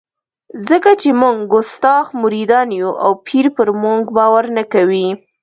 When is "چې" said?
1.01-1.09